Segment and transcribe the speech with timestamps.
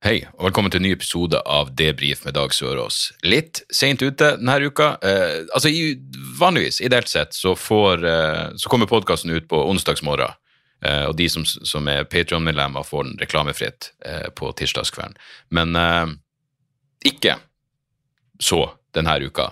[0.00, 3.10] Hei, og velkommen til en ny episode av Debrif med Dag Sørås.
[3.20, 4.94] Litt seint ute denne uka.
[5.04, 5.90] Eh, altså, i,
[6.40, 10.32] Vanligvis, ideelt sett, så, får, eh, så kommer podkasten ut på onsdagsmorgen.
[10.80, 15.20] Eh, og de som, som er Patreon-medlemmer, får den reklamefritt eh, på tirsdagskvelden.
[15.52, 16.16] Men eh,
[17.12, 17.36] ikke
[18.40, 19.50] så denne uka.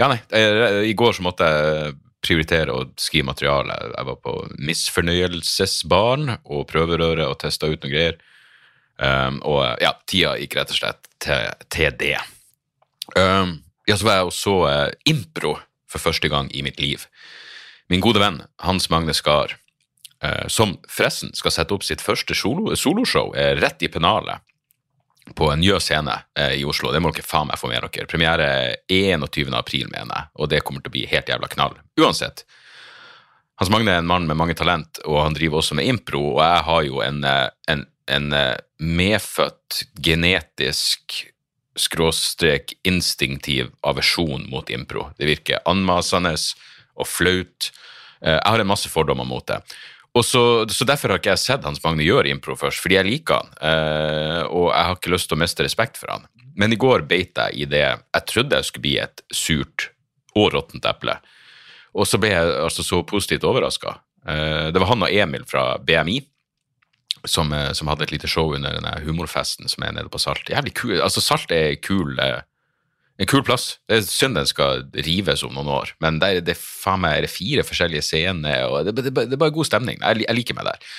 [0.00, 3.82] Ja, nei, eh, i går så måtte jeg prioritere å skrive materiale.
[3.98, 8.24] Jeg var på misfornøyelsesbarn og prøverøre og testa ut noen greier.
[8.94, 12.16] Um, og ja, tida gikk rett og slett til, til det.
[13.18, 15.56] Um, ja, så var jeg og så eh, impro
[15.90, 17.04] for første gang i mitt liv.
[17.92, 19.58] Min gode venn Hans Magne Skar,
[20.24, 24.40] uh, som forresten skal sette opp sitt første solo, soloshow eh, rett i pennalet
[25.34, 26.92] på en Njø scene eh, i Oslo.
[26.92, 28.08] Det må dere faen meg få med dere.
[28.10, 28.48] Premiere
[28.92, 29.54] 21.
[29.56, 31.78] april, mener jeg, og det kommer til å bli helt jævla knall.
[32.00, 32.44] Uansett.
[33.60, 36.42] Hans Magne er en mann med mange talent, og han driver også med impro, og
[36.42, 41.22] jeg har jo en, eh, en, en eh, medfødt genetisk
[41.76, 45.08] skråstrek instinktiv aversjon mot impro.
[45.18, 46.34] Det virker anmasende
[46.94, 47.70] og flaut.
[48.22, 49.60] Eh, Jeg har en masse fordommer mot det.
[50.22, 53.40] Så, så Derfor har ikke jeg sett Hans Magne gjøre impro først, fordi jeg liker
[53.40, 53.48] han.
[53.66, 56.28] eh, og jeg har ikke lyst til å miste respekt for han.
[56.54, 59.88] Men i går beit jeg i det jeg trodde jeg skulle bli et surt
[60.38, 61.16] og råttent eple.
[61.98, 63.96] Og så ble jeg altså så positivt overraska.
[64.24, 66.20] Det var han og Emil fra BMI
[67.26, 70.50] som, eh, som hadde et lite show under denne humorfesten som er nede på Salt.
[70.50, 70.98] Jævlig kul.
[71.00, 72.40] Altså, Salt er kul, eh,
[73.18, 73.78] en kul plass.
[73.88, 77.04] Det er synd den skal rives om noen år, men det er, det er faen
[77.04, 80.00] meg fire forskjellige scener, og det, det, det er bare god stemning.
[80.00, 80.96] Jeg, jeg liker meg der.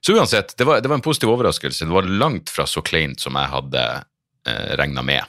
[0.00, 1.84] Så uansett, det var, det var en positiv overraskelse.
[1.84, 3.84] Det var langt fra så kleint som jeg hadde
[4.48, 5.28] eh, regna med.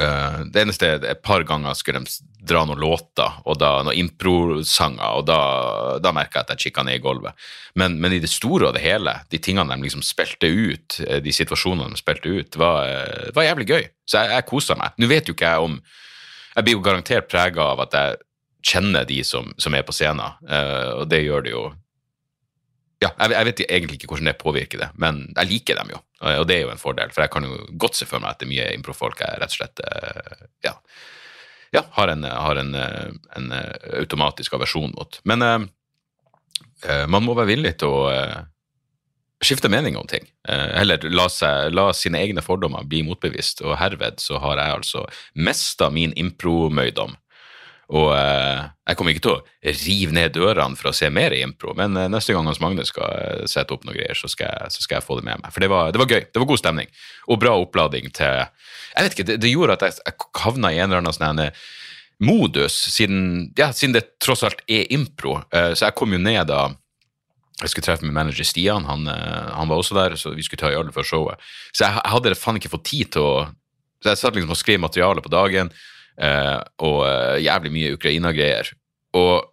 [0.00, 3.96] Eh, det eneste er et par ganger skulle de dra noen låter, og da noen
[4.02, 5.38] improsanger, og da,
[6.02, 7.46] da merka jeg at jeg kikka ned i gulvet.
[7.78, 11.20] Men, men i det store og det hele, de tingene de liksom spilte ut, eh,
[11.24, 13.88] de situasjonene de spilte ut, var, eh, var jævlig gøy.
[14.10, 14.98] Så jeg, jeg kosa meg.
[14.98, 15.78] Nå vet jo ikke jeg om
[16.54, 18.18] Jeg blir jo garantert prega av at jeg
[18.62, 20.36] kjenner de som, som er på scenen,
[20.94, 21.64] og det gjør det jo
[23.02, 26.38] ja, jeg, vet egentlig ikke hvordan det påvirker det, men jeg liker dem jo, og
[26.40, 27.10] og det er jo en fordel.
[27.12, 29.52] For jeg kan jo godt se for meg at det er mye improfolk jeg rett
[29.52, 30.72] og slett eh, ja,
[31.74, 33.06] ja, har en, har en, eh,
[33.36, 35.20] en eh, automatisk aversjon mot.
[35.24, 35.60] Men eh,
[36.88, 38.44] eh, man må være villig til å uh,
[39.42, 40.28] skifte mening om ting.
[40.48, 44.78] Uh, Eller la, seg, la sine egne fordommer bli motbevist, og herved så har jeg
[44.78, 45.04] altså
[45.34, 47.18] mista min impro-møydom.
[47.92, 51.74] Og eh, jeg kommer ikke til å rive ned dørene for å se mer impro,
[51.76, 54.72] men eh, neste gang Hans Magne skal eh, sette opp noe greier, så skal, jeg,
[54.72, 55.52] så skal jeg få det med meg.
[55.52, 56.22] For det var, det var gøy.
[56.30, 56.92] Det var god stemning.
[57.28, 60.80] Og bra opplading til Jeg vet ikke, det, det gjorde at jeg, jeg havna i
[60.80, 61.44] en eller annen sånn
[62.22, 65.40] modus, siden, ja, siden det tross alt er impro.
[65.52, 66.68] Eh, så jeg kom jo ned da
[67.62, 70.62] jeg skulle treffe min manager Stian, han, eh, han var også der, så vi skulle
[70.62, 71.50] ta i øl før showet.
[71.72, 73.34] Så jeg, jeg hadde faen ikke fått tid til å
[74.04, 78.70] Så jeg satt liksom og skrev materiale på dagen, eh, og eh, jævlig mye Ukraina-greier.
[79.18, 79.50] Og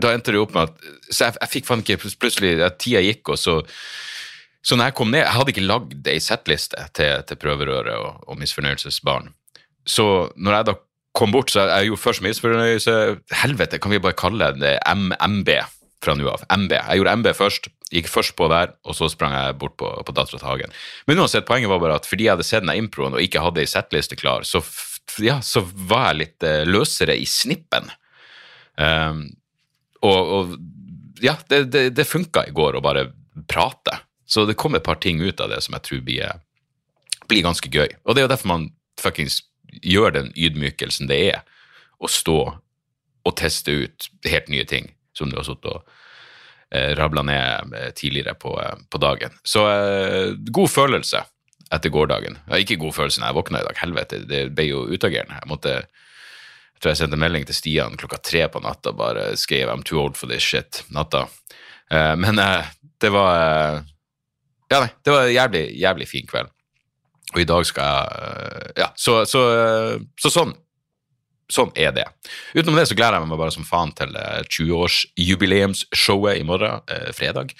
[0.00, 3.28] da endte det opp med at Så jeg, jeg fikk faen ikke Plutselig, tida gikk,
[3.30, 3.60] og så
[4.64, 8.24] Så når jeg kom ned Jeg hadde ikke lagd ei settliste til, til prøverøret og,
[8.26, 9.30] og misfornøyelsesbarn.
[9.86, 10.74] Så når jeg da
[11.14, 12.94] kom bort, så jeg gjorde først misfornøyelse
[13.44, 15.50] Helvete, kan vi bare kalle det MB
[16.02, 16.42] fra nå av?
[16.50, 16.72] MB.
[16.74, 20.16] Jeg gjorde MB først, gikk først på der, og så sprang jeg bort på, på
[20.16, 20.74] Dattera til Hagen.
[21.06, 23.62] Men uansett, poenget var bare at fordi jeg hadde sett den improen og ikke hadde
[23.62, 24.64] ei settliste klar, så,
[25.22, 27.90] ja, så var jeg litt eh, løsere i snippen.
[28.76, 29.28] Um,
[30.02, 30.54] og, og
[31.22, 33.08] ja, det, det, det funka i går å bare
[33.50, 34.00] prate.
[34.26, 36.40] Så det kom et par ting ut av det som jeg tror blir,
[37.28, 37.88] blir ganske gøy.
[38.04, 38.70] Og det er jo derfor man
[39.00, 39.42] fuckings
[39.82, 41.42] gjør den ydmykelsen det er
[41.98, 42.38] å stå
[43.24, 45.84] og teste ut helt nye ting som du har sittet og
[46.74, 49.34] eh, rabla ned eh, tidligere på, eh, på dagen.
[49.42, 51.24] Så eh, god følelse
[51.72, 52.38] etter gårsdagen.
[52.48, 55.38] har ikke god følelse når jeg våkna i dag, helvete, det ble jo utagerende.
[55.40, 55.76] Jeg måtte
[56.74, 60.00] jeg tror jeg sendte melding til Stian klokka tre på natta, bare skrev 'I'm too
[60.00, 61.28] old for this shit' natta.
[61.90, 62.66] Eh, men eh,
[63.00, 63.82] det var eh,
[64.70, 66.48] Ja, nei, det var en jævlig, jævlig fin kveld.
[67.34, 69.40] Og i dag skal jeg Ja, så, så,
[70.18, 70.54] så sånn.
[71.52, 72.06] Sånn er det.
[72.56, 76.80] Utenom det så gleder jeg meg bare som faen til eh, 20-årsjubileumsshowet i morgen,
[77.12, 77.52] fredag,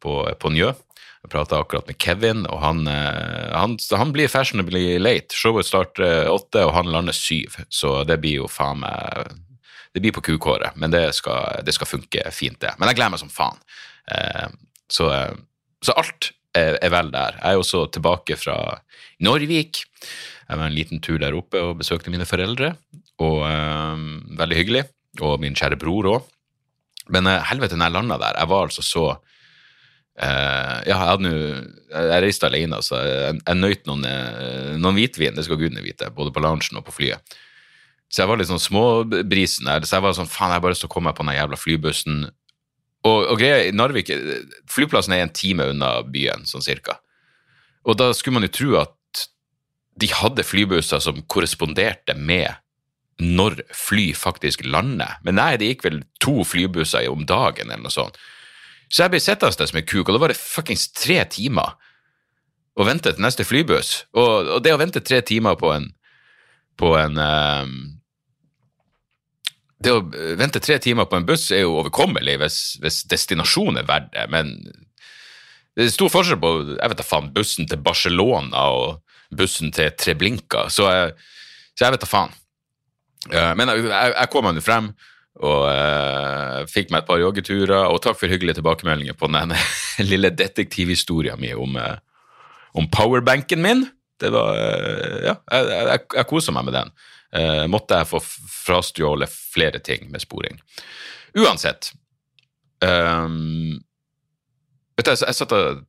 [0.00, 0.74] på, på Njø.
[1.24, 5.32] Jeg prata akkurat med Kevin, og han, eh, han, han blir fashionably late.
[5.32, 9.32] Showet starter åtte, og han lander syv, så det blir jo faen meg
[9.94, 12.74] Det blir på kukåret, men det skal, det skal, funke fint, det.
[12.76, 13.60] Men jeg gleder meg som faen.
[14.10, 14.48] Eh,
[14.90, 15.06] så,
[15.80, 17.38] så alt er, vel der.
[17.38, 18.58] Jeg er også tilbake fra
[19.22, 19.84] Norvik.
[20.50, 22.74] Jeg var en liten tur der oppe og besøkte mine foreldre,
[23.22, 23.46] og
[24.34, 24.82] veldig hyggelig.
[25.22, 26.26] Og min kjære bror òg.
[27.14, 29.04] Men helvete, når jeg landa der Jeg var altså så
[30.14, 34.98] Uh, ja, jeg, hadde nu, jeg reiste alene, så jeg, jeg nøyt noen, uh, noen
[35.00, 37.36] hvitvin, det skal gudene vite, både på loungen og på flyet.
[38.14, 39.82] Så jeg var litt sånn småbrisen der.
[39.82, 41.58] Så jeg var sånn, faen, jeg bare lyst til å komme meg på den jævla
[41.58, 42.20] flybussen.
[43.04, 44.12] Og, og greia i Narvik
[44.70, 47.00] Flyplassen er en time unna byen, sånn cirka.
[47.84, 49.24] Og da skulle man jo tro at
[50.00, 52.54] de hadde flybusser som korresponderte med
[53.22, 55.18] når fly faktisk lander.
[55.26, 58.18] Men nei, det gikk vel to flybusser om dagen, eller noe sånt.
[58.94, 61.74] Så jeg ble sittende der som en kuk, og da var det fuckings tre timer
[62.78, 64.04] å vente til neste flybuss.
[64.14, 65.90] Og, og, det å vente tre timer på en
[66.78, 67.74] på en um,
[69.78, 70.00] Det å
[70.38, 74.24] vente tre timer på en buss er jo overkommelig hvis, hvis destinasjonen er verdt det,
[74.32, 74.54] men
[75.74, 79.02] det er stor forskjell på jeg vet da faen, bussen til Barcelona og
[79.34, 81.14] bussen til Treblinka, så jeg,
[81.74, 82.34] så jeg vet da faen.
[83.30, 84.90] Uh, men jeg, jeg, jeg kom meg nå frem
[85.42, 87.88] og uh, fikk meg et par joggeturer.
[87.90, 89.54] Og takk for hyggelige tilbakemeldinger på den
[90.10, 91.98] lille detektivhistorien min om, uh,
[92.78, 93.86] om powerbanken min.
[94.20, 96.94] Det var uh, Ja, jeg, jeg, jeg kosa meg med den.
[97.66, 100.60] måtte jeg få frastjålet flere ting med sporing.
[101.34, 101.88] Uansett
[102.78, 103.80] um,
[104.94, 105.82] Vet du, jeg, jeg satt og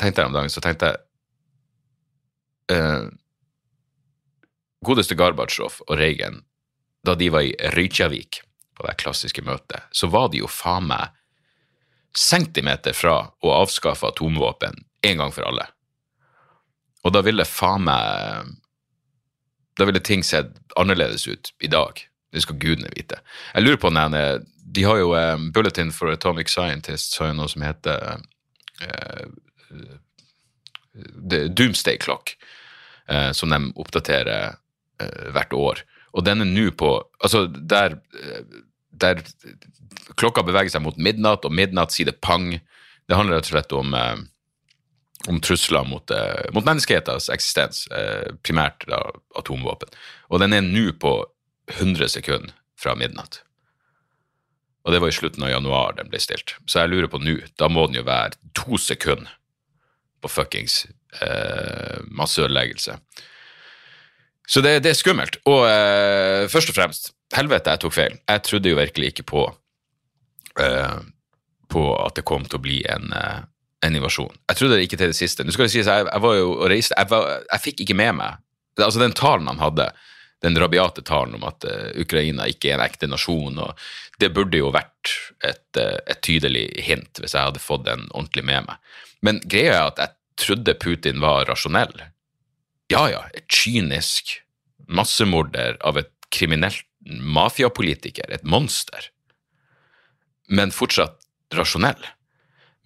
[0.00, 0.98] tenkte her om dagen, så tenkte jeg
[4.82, 6.42] Godeste Gorbatsjov og Reagan,
[7.06, 8.42] da de var i Reykjavik
[8.78, 11.14] på det klassiske møtet, så var de jo faen meg
[12.16, 15.66] centimeter fra å avskaffe atomvåpen en gang for alle.
[17.06, 18.56] Og da ville faen meg
[19.78, 22.00] Da ville ting sett annerledes ut i dag.
[22.34, 23.20] Det skal gudene vite.
[23.54, 27.48] Jeg lurer på den De har jo um, Bulletin for Atomic Scientists har jo noe
[27.48, 28.18] som heter
[28.82, 29.26] uh,
[31.48, 32.34] Doomsday Clock,
[33.06, 34.58] uh, som de oppdaterer
[34.98, 35.84] uh, hvert år.
[36.18, 36.90] Og den er nå på
[37.22, 38.00] Altså, der
[39.00, 39.22] der
[40.18, 42.52] klokka beveger seg mot midnatt, og midnatt sier det pang.
[43.08, 44.16] Det handler rett og slett om, eh,
[45.28, 49.02] om trusler mot, eh, mot menneskehetens eksistens, eh, primært da,
[49.36, 49.88] atomvåpen.
[50.30, 51.24] Og den er nå på
[51.68, 53.42] 100 sekunder fra midnatt.
[54.84, 56.54] Og det var i slutten av januar den ble stilt.
[56.66, 59.28] Så jeg lurer på nå, da må den jo være to sekunder
[60.22, 60.86] på fuckings
[61.20, 62.96] eh, masseødeleggelse.
[64.48, 65.36] Så det, det, er skummelt.
[65.44, 68.18] Og eh, først og fremst helvete, jeg tok feil.
[68.28, 69.44] Jeg trodde jo virkelig ikke på,
[70.62, 70.98] uh,
[71.68, 73.40] på at det kom til å bli en, uh,
[73.84, 74.34] en invasjon.
[74.50, 75.44] Jeg trodde det ikke til det siste.
[75.44, 77.98] Nå skal det sies, jeg, jeg var jo og reiste jeg, var, jeg, fikk ikke
[77.98, 78.44] med meg
[78.78, 79.88] altså Den talen han hadde,
[80.44, 83.74] den rabiate talen om at uh, Ukraina ikke er en ekte nasjon, og
[84.22, 88.68] det burde jo vært et, et tydelig hint hvis jeg hadde fått den ordentlig med
[88.68, 88.94] meg.
[89.26, 91.90] Men greia er at jeg trodde Putin var rasjonell.
[92.92, 94.38] Ja ja, et kynisk
[94.86, 99.10] massemorder av et kriminelt mafiapolitiker, et monster,
[100.48, 101.18] men fortsatt
[101.54, 102.00] rasjonell.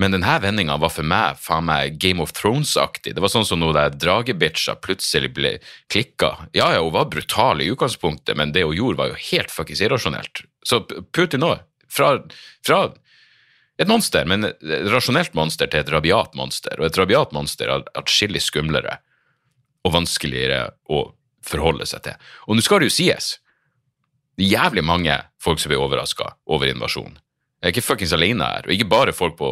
[0.01, 3.13] Men denne vendinga var for meg faen meg Game of Thrones-aktig.
[3.15, 5.53] Det var sånn som når de dragebitcha plutselig ble
[5.93, 6.33] klikka.
[6.57, 9.85] Ja, ja, hun var brutal i utgangspunktet, men det hun gjorde, var jo helt fuckings
[9.85, 10.43] irrasjonelt.
[10.67, 10.81] Så
[11.15, 11.63] Putin òg,
[11.93, 12.17] fra,
[12.67, 12.81] fra,
[13.79, 17.87] et monster, men et rasjonelt monster til et rabiat monster, og et rabiat monster er
[17.99, 18.99] atskillig skumlere
[19.83, 21.05] og vanskeligere å
[21.47, 22.29] forholde seg til.
[22.47, 23.37] Og nå skal det jo sies,
[24.41, 27.19] jævlig mange folk som blir overraska over invasjonen.
[27.63, 29.51] Jeg er ikke fuckings alene her, og ikke bare folk på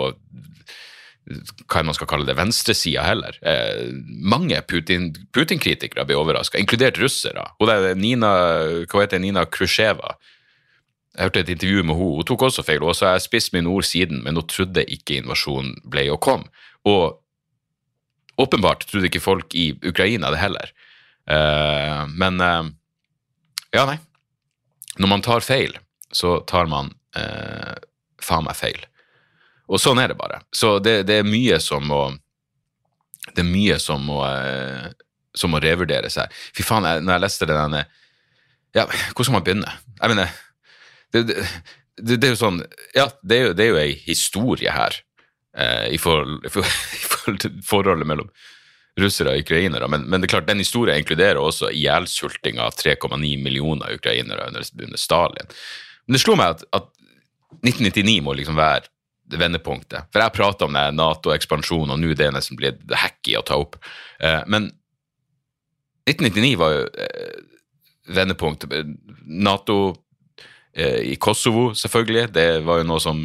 [1.71, 3.37] hva man skal kalle det, venstresida heller.
[3.47, 7.45] Eh, mange Putin-kritikere Putin blir overraska, inkludert russere.
[7.61, 8.33] Hun der Nina
[8.91, 10.17] hva heter Nina Khrusjtsjeva.
[11.15, 12.17] Jeg hørte et intervju med henne.
[12.19, 12.83] Hun tok også feil.
[12.95, 16.51] Sa jeg har spist mine ord siden, men hun trodde ikke invasjonen ble å komme.
[16.89, 17.21] Og
[18.41, 20.75] åpenbart trodde ikke folk i Ukraina det heller.
[21.31, 22.71] Eh, men eh,
[23.77, 24.01] ja, nei
[25.01, 25.77] når man tar feil,
[26.13, 27.77] så tar man eh,
[28.21, 28.81] faen meg feil.
[29.71, 30.43] Og sånn er det bare.
[30.53, 32.03] Så det, det, er mye som må
[33.31, 34.91] Det er mye som må, eh,
[35.35, 36.33] som må revurderes her.
[36.57, 37.85] Fy faen, jeg, når jeg leste det denne
[38.77, 39.77] Ja, hvor skal man begynne?
[40.01, 40.35] Jeg mener
[41.11, 42.61] det, det, det, er jo sånn
[42.97, 44.99] Ja, det er jo, det er jo ei historie her
[45.57, 48.29] eh, i, forhold, i, forhold, forholdet mellom
[49.01, 49.89] russere og ukrainere.
[49.91, 54.65] Men, men, det er klart, den historien inkluderer også ihjelsulting av 3,9 millioner ukrainere under,
[54.83, 55.53] under, Stalin.
[56.07, 56.89] Men det slo meg at, at
[57.61, 58.91] 1999 må liksom være
[59.39, 60.11] vendepunktet.
[60.11, 63.79] For jeg prata om Nato-ekspansjon, og nå er det nesten blitt hacky å ta opp.
[64.19, 64.71] Eh, men
[66.09, 67.37] 1999 var jo eh,
[68.17, 68.67] vendepunkt.
[69.27, 69.79] Nato
[70.75, 72.27] eh, i Kosovo, selvfølgelig.
[72.35, 73.23] Det var jo noe som,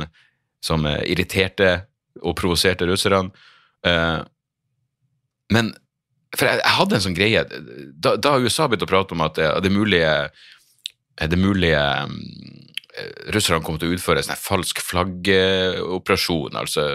[0.61, 1.73] som irriterte
[2.21, 3.33] og provoserte russerne.
[5.53, 5.73] Men
[6.35, 9.37] for jeg, jeg, hadde en sånn greie Da, da USA begynte å prate om at
[9.37, 10.09] det, det mulige,
[11.21, 11.83] det mulige
[12.95, 16.55] Eh, russerne kom til å utføre en sånn falsk flaggoperasjon.
[16.55, 16.85] altså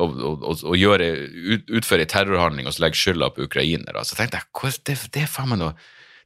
[0.00, 4.04] og, og, og, gjøre, ut, utføre en terrorhandling og så legge skylda på ukrainere.
[4.06, 5.74] Så tenkte jeg det, det er faen meg noe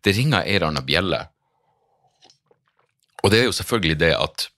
[0.04, 1.20] Det ringer ei eller annen bjelle.
[3.24, 4.48] Og det er jo selvfølgelig det at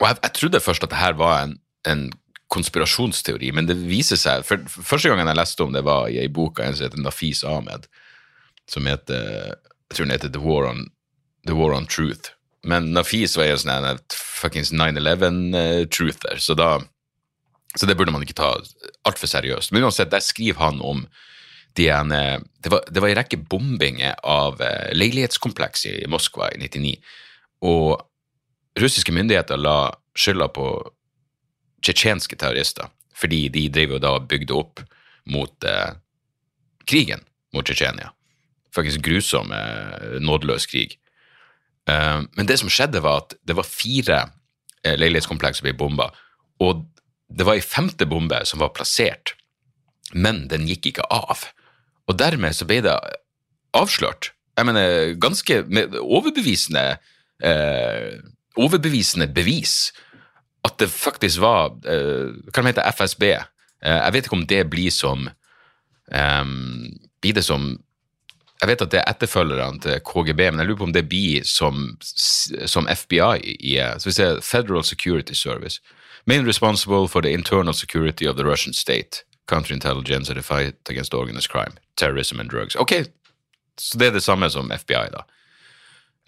[0.00, 2.10] Og jeg, jeg trodde først at det her var en, en,
[2.52, 6.28] konspirasjonsteori, men det viser seg for, Første gangen jeg leste om det, var i ei
[6.28, 7.88] bok av en som heter Nafis Ahmed,
[8.70, 10.86] som heter jeg tror den heter The War on,
[11.48, 12.32] The War on Truth
[12.62, 16.76] men Nafis var jo sånn en fuckings 9-11-truther, så da
[17.72, 18.50] så det burde man ikke ta
[19.08, 19.72] altfor seriøst.
[19.72, 21.06] Men uansett, der skriver han om
[21.78, 26.90] de ene, det, var, det en rekke bombinger av eh, leilighetskompleks i Moskva i 99.
[27.64, 28.02] Og
[28.76, 30.66] russiske myndigheter la skylda på
[31.82, 34.82] tsjetsjenske terrorister, fordi de driver jo da og bygde opp
[35.30, 35.94] mot eh,
[36.88, 37.22] krigen
[37.54, 38.12] mot Tsjetsjenia.
[38.74, 40.96] Faktisk grusom, eh, nådeløs krig.
[41.88, 44.22] Eh, men det som skjedde, var at det var fire
[44.86, 46.10] uh, leilighetskompleks som ble bomba,
[46.62, 46.84] og
[47.32, 49.34] det var ei femte bombe som var plassert,
[50.12, 51.46] men den gikk ikke av.
[52.10, 52.94] Og dermed så ble det
[53.78, 54.32] avslørt.
[54.58, 55.62] Jeg mener, ganske
[56.02, 56.84] overbevisende
[57.42, 58.20] uh,
[58.60, 59.92] overbevisende bevis
[60.64, 63.24] at det faktisk var Hva de heter FSB?
[63.82, 65.26] jeg vet ikke om det blir som
[66.14, 67.72] um, Blir det som
[68.62, 71.42] jeg vet at det er etterfølgerne til KGB, men jeg lurer på om det blir
[71.42, 71.96] som,
[72.70, 75.80] som FBI i så vi ser Federal Security Service.
[76.26, 79.24] Main responsible for the internal security of the Russian state.
[79.48, 81.74] Counterintelligence and the fight against organized crime.
[81.96, 82.76] Terrorism and drugs.
[82.76, 82.92] Ok,
[83.78, 85.24] så det er det samme som FBI, da.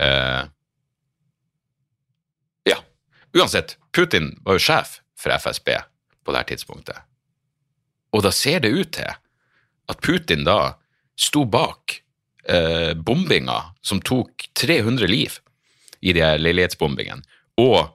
[0.02, 0.48] Uh.
[3.34, 5.74] Uansett, Putin var jo sjef for FSB
[6.24, 7.02] på det her tidspunktet.
[8.14, 10.76] Og da ser det ut til at Putin da
[11.18, 11.98] sto bak
[12.48, 15.40] eh, bombinga som tok 300 liv
[16.00, 17.24] i de her leilighetsbombingene.
[17.58, 17.90] Og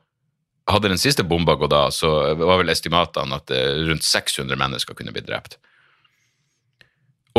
[0.69, 4.97] hadde den siste bomba gått av, så var vel estimatene at eh, rundt 600 mennesker
[4.97, 5.57] kunne bli drept.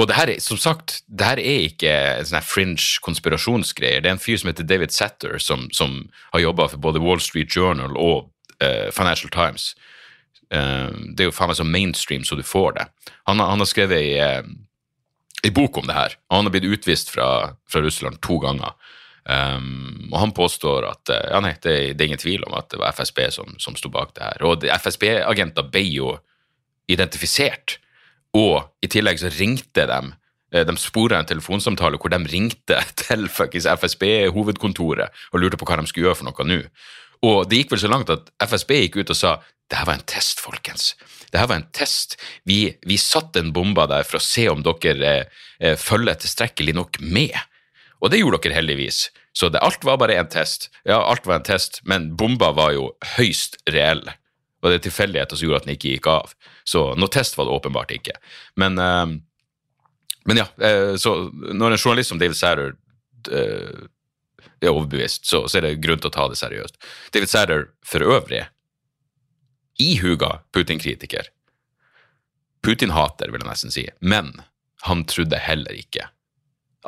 [0.00, 4.00] Og det her, som sagt, det her er ikke en sånn fringe konspirasjonsgreier.
[4.00, 5.99] Det er en fyr som heter David Satter, som, som
[6.33, 8.30] har jobba for både Wall Street Journal og
[8.64, 9.75] uh, Financial Times.
[10.49, 12.87] Uh, det er jo faen meg så mainstream så du får det.
[13.28, 16.16] Han, han har skrevet ei, uh, en bok om det her.
[16.30, 17.28] og Han har blitt utvist fra,
[17.69, 18.73] fra Russland to ganger.
[19.28, 22.80] Um, og han påstår at ja nei, det, det, er ingen tvil om at det
[22.80, 24.49] var FSB som, som sto bak det her.
[24.49, 26.16] Og FSB-agenter ble jo
[26.90, 27.76] identifisert,
[28.37, 30.01] og i tillegg så ringte de
[30.55, 35.91] eh, de spora en telefonsamtale hvor de ringte til FSB-hovedkontoret og lurte på hva de
[35.91, 36.61] skulle gjøre for noe nå.
[37.27, 39.33] Og det gikk vel så langt at FSB gikk ut og sa
[39.71, 40.95] det her var en test, folkens.
[41.31, 42.17] Det her var en test.
[42.49, 45.13] Vi, vi satte en bombe der for å se om dere
[45.63, 47.37] eh, følger tilstrekkelig nok med.
[48.03, 49.05] Og det gjorde dere heldigvis.
[49.37, 50.73] Så det, alt var bare en test.
[50.83, 54.03] Ja, alt var en test, men bomba var jo høyst reell.
[54.61, 56.35] Og det er tilfeldigheter som gjorde at den ikke gikk av.
[56.69, 58.17] Så noe test var det åpenbart ikke.
[58.61, 59.07] Men, eh,
[60.29, 62.75] men ja, eh, så når en journalist som David Satter
[63.33, 63.88] eh,
[64.61, 66.76] er overbevist, så, så, er det grunn til å ta det seriøst.
[67.14, 68.45] David Satter for øvrig
[69.81, 71.33] ihuga Putin-kritiker.
[72.61, 74.35] Putin-hater, vil jeg nesten si, men
[74.85, 76.11] han trodde heller ikke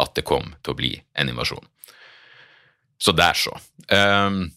[0.00, 1.64] at det kom til å bli en invasjon.
[3.00, 3.56] Så der, så.
[3.88, 4.52] Um,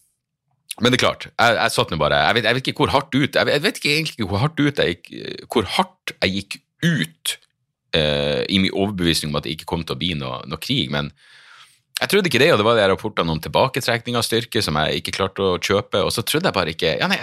[0.82, 2.94] men det er klart, jeg, jeg satt nå bare jeg vet, jeg vet, ikke hvor
[2.96, 5.14] hardt ut jeg jeg vet ikke egentlig hvor hardt ut jeg gikk,
[5.54, 7.38] hvor hardt jeg gikk ut
[7.96, 10.92] eh, i min overbevisning om at det ikke kom til å bli noe, noe krig,
[10.92, 11.14] men
[11.96, 15.00] jeg trodde ikke det, og det var de rapportene om tilbaketrekning av styrke som jeg
[15.00, 16.02] ikke klarte å kjøpe.
[16.04, 17.16] Og så trodde jeg bare ikke ja, nei,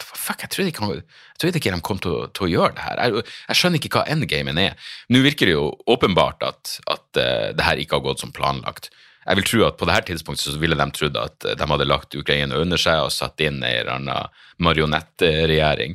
[0.00, 2.86] fuck, jeg trodde ikke, jeg trodde ikke de kom til å, til å gjøre det
[2.86, 3.02] her.
[3.20, 4.88] Jeg, skjønner ikke hva endgamen er.
[5.12, 8.88] Nå virker det jo åpenbart at, at uh, det her ikke har gått som planlagt.
[9.22, 12.16] Jeg vil tro at på dette tidspunktet så ville de trodd at de hadde lagt
[12.18, 15.94] Ukraina under seg og satt inn en eller annen marionettregjering.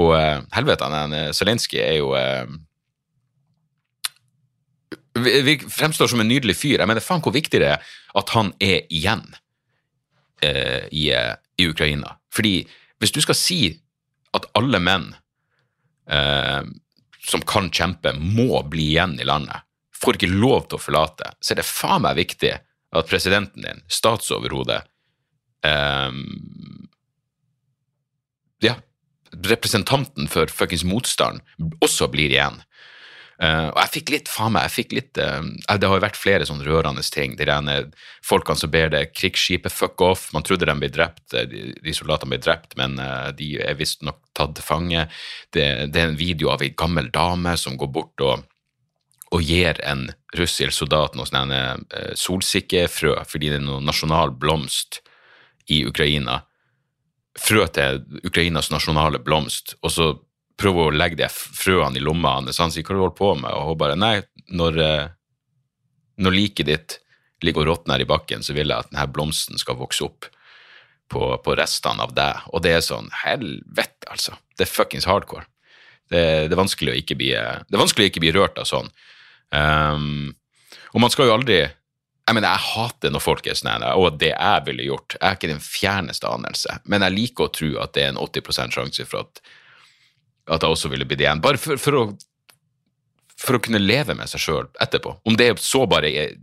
[0.00, 0.88] Og uh, helvete,
[1.36, 2.48] Zelenskyj er jo uh,
[5.14, 6.80] fremstår som en nydelig fyr.
[6.80, 9.24] Jeg mener, faen hvor viktig det er at han er igjen
[10.42, 12.16] eh, i, i, Ukraina.
[12.32, 12.62] Fordi
[13.00, 13.60] hvis du skal si
[14.36, 15.10] at alle menn
[16.08, 16.62] eh,
[17.22, 19.64] som kan kjempe, må bli igjen i landet,
[20.02, 22.52] får ikke lov til å forlate, så er det faen meg viktig
[22.92, 24.82] at presidenten din, statsoverhodet,
[25.64, 26.88] um,
[28.62, 28.76] ja,
[29.32, 31.40] representanten for fuckings motstand
[31.80, 32.60] også blir igjen.
[33.42, 36.18] Uh, og jeg fikk litt, faen meg, jeg fikk litt uh, Det har jo vært
[36.20, 37.32] flere sånne rørende ting.
[37.34, 37.78] De rene
[38.22, 40.28] folkene som ber det krigsskipet fuck off.
[40.36, 44.20] Man trodde de ble drept, de, de soldatene ble drept, men uh, de er visstnok
[44.36, 45.08] tatt til fange.
[45.50, 48.46] Det, det, er en video av ei gammel dame som går bort og,
[49.32, 55.00] og gir en russisk soldat noe sånn uh, solsikkefrø fordi det er noe nasjonal blomst
[55.72, 56.42] i Ukraina.
[57.38, 60.10] Frø til Ukrainas nasjonale blomst, og så
[60.60, 62.60] prøver å legge de frøene i lomma hans.
[62.60, 65.08] Han sier 'hva du holdt på med?' Og hun bare 'nei, når, eh,
[66.18, 66.98] når liket ditt
[67.42, 70.26] ligger og råtner i bakken, så vil jeg at denne blomsten skal vokse opp
[71.08, 72.36] på, på restene av deg.
[72.52, 74.36] Og det er sånn Helvete, altså.
[74.56, 75.46] Det er fuckings hardcore.
[76.10, 78.90] Det, det, er å ikke bli, det er vanskelig å ikke bli rørt av sånn.
[79.52, 80.32] Um,
[80.92, 84.30] og man skal jo aldri jeg mener, jeg hater når folk er sånn, og det
[84.30, 85.16] jeg ville gjort.
[85.18, 88.20] Jeg har ikke den fjerneste anelse, men jeg liker å tro at det er en
[88.22, 89.42] 80 sjanse for at
[90.50, 91.42] at jeg også ville blitt igjen.
[91.42, 92.04] Bare for, for, å,
[93.38, 95.14] for å kunne leve med seg sjøl etterpå.
[95.28, 96.36] Om det så bare er,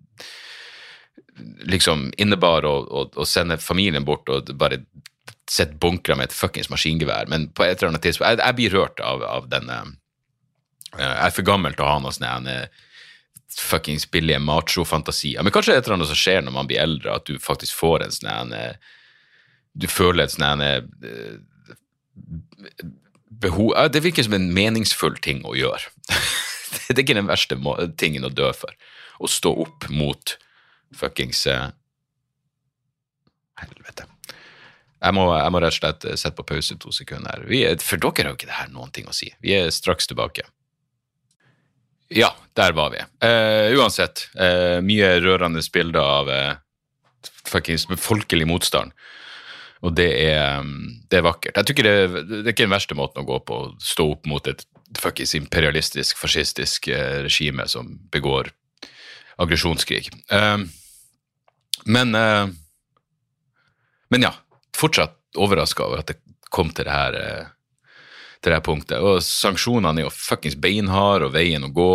[1.68, 4.82] liksom innebar å, å, å, sende familien bort og bare
[5.50, 8.76] sette bunkra med et fuckings maskingevær, men på et eller annet tidspunkt Jeg, jeg blir
[8.76, 12.28] rørt av, av denne eh, Jeg er for gammel til å ha noe sånn
[13.58, 15.44] fuckings billige macho-fantasier.
[15.44, 17.40] Men kanskje det er et eller annet som skjer når man blir eldre, at du
[17.42, 18.56] faktisk får en sånn
[19.74, 20.64] Du føler et sånn
[23.30, 25.92] behov Det virker som en meningsfull ting å gjøre.
[26.90, 27.58] det er ikke den verste
[27.98, 28.76] tingen å dø for.
[29.20, 30.38] Å stå opp mot
[30.96, 31.70] fuckings uh,
[33.60, 34.06] Helvete.
[35.00, 37.44] Jeg må, jeg må, rett og slett eh, sette på pause to sekunder.
[37.48, 39.30] Vi, for dere har jo ikke det her noen ting å si.
[39.44, 40.44] Vi er straks tilbake.
[42.10, 43.04] Ja, der var vi.
[43.22, 46.32] Uh, uansett, uh, mye rørende bilder av
[47.50, 48.94] fuckings folkelig motstand.
[49.86, 50.66] Og det er,
[51.08, 51.56] det er, vakkert.
[51.56, 54.28] Jeg tror det, det er ikke den verste måten å gå på, å stå opp
[54.28, 54.66] mot et
[55.00, 58.52] fuckings imperialistisk, fascistisk uh, regime som begår
[59.40, 60.10] aggresjonskrig.
[60.34, 60.66] Uh,
[61.86, 62.50] men uh,
[64.10, 64.34] Men ja,
[64.74, 66.16] fortsatt overraska over at det
[66.50, 67.52] kom til det her, uh,
[68.44, 69.00] til det punktet.
[69.04, 71.92] Og sanksjonene er jo fuckings beinharde og veien å gå.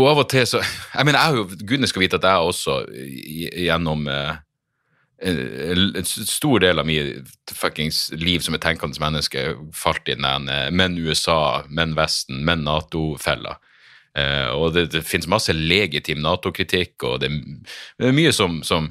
[0.00, 2.52] Og av og til så Jeg mener, jeg har jo Gudene skal vite at jeg
[2.52, 4.06] også gjennom
[5.20, 9.42] en stor del av mitt fuckings liv som et tenkende menneske
[9.76, 13.58] falt i den menn USA, menn Vesten, menn Nato-fella.
[14.18, 18.90] Eh, og det, det finnes masse legitim Nato-kritikk, og det, det, er mye som, som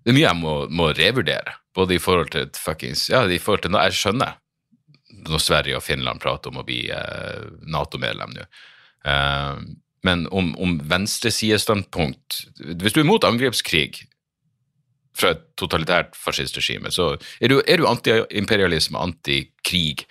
[0.00, 3.66] Det er mye jeg må, må, revurdere, både i forhold til fuckings Ja, i forhold
[3.66, 4.38] til Jeg skjønner
[5.28, 8.46] når Sverige og Finland prater om å bli eh, Nato-medlem nå.
[9.10, 9.62] Eh,
[10.06, 12.38] men om, om venstresidestandpunkt
[12.80, 14.06] Hvis du er imot angrepskrig,
[15.20, 20.06] fra et totalitært fascistregime, så er du, er du antiimperialisme, antikrig,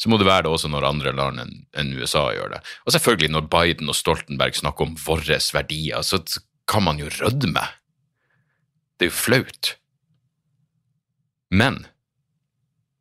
[0.00, 2.60] så må det være det også når andre land enn en USA gjør det.
[2.86, 6.22] Og selvfølgelig, når Biden og Stoltenberg snakker om våre verdier, så
[6.70, 7.66] kan man jo rødme.
[8.96, 9.74] Det er jo flaut.
[11.50, 11.82] Men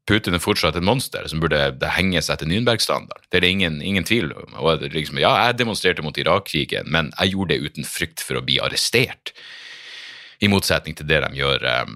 [0.10, 3.28] Putin er fortsatt et monster som burde henge seg til Nürnberg-standard.
[3.30, 4.58] Det er det ingen, ingen tvil om.
[4.82, 8.58] Liksom, ja, jeg demonstrerte mot Irak-krigen, men jeg gjorde det uten frykt for å bli
[8.64, 9.36] arrestert
[10.40, 11.96] i motsetning til det de gjør um,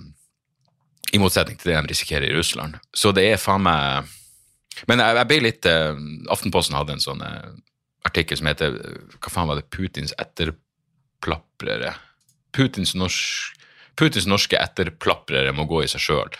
[1.16, 2.78] I motsetning til det de risikerer i Russland.
[2.94, 4.12] Så det er faen meg
[4.90, 5.94] Men jeg, jeg ble litt uh,
[6.34, 7.54] Aftenposten hadde en sånn uh,
[8.04, 8.76] artikkel som heter
[9.18, 9.70] Hva faen var det?
[9.72, 11.96] Putins etterplaprere.
[12.54, 13.62] Putins, norsk,
[13.98, 16.36] Putins norske etterplaprere må gå i seg sjøl.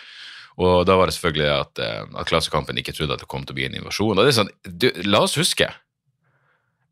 [0.60, 3.56] Og da var det selvfølgelig at, uh, at, Klassekampen ikke trodde at det kom til
[3.56, 4.14] å bli en invasjon.
[4.14, 5.66] Og det er sånn, du, La oss huske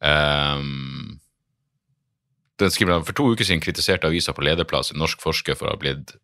[0.02, 1.20] um,
[2.62, 5.76] den skriver For to uker siden kritiserte avisa på lederplass en norsk forsker for å
[5.76, 6.14] ha blitt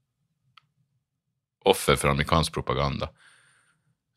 [1.69, 3.11] offer for amerikansk propaganda.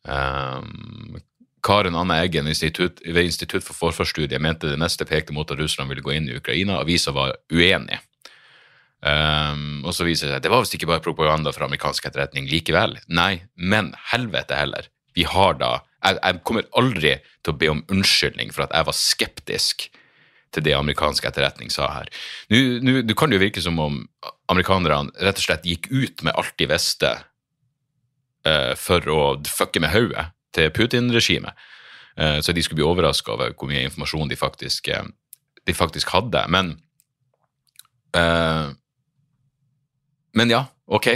[0.08, 1.18] Um,
[1.62, 5.92] Karen Anne Eggen institutt, ved Institutt for forsvarsstudier mente det neste pekte mot at Russland
[5.92, 6.80] ville gå inn i Ukraina.
[6.80, 8.00] Avisa var uenig.
[9.02, 12.04] Um, og så viser det seg at det var visst ikke bare propaganda fra amerikansk
[12.06, 12.94] etterretning likevel.
[13.10, 14.86] Nei, men helvete heller.
[15.16, 18.88] Vi har da jeg, jeg kommer aldri til å be om unnskyldning for at jeg
[18.88, 19.88] var skeptisk
[20.52, 22.10] til det amerikansk etterretning sa her.
[22.52, 24.00] Nå, kan det jo virke som om
[24.52, 27.12] amerikanerne rett og slett gikk ut med alt de visste
[28.46, 31.56] uh, for å fucke med hodet til Putin-regimet.
[32.18, 35.08] Uh, så de skulle bli overraska over hvor mye informasjon de faktisk, uh,
[35.64, 36.44] de faktisk hadde.
[36.52, 36.76] Men
[40.38, 41.08] Men ja, ok.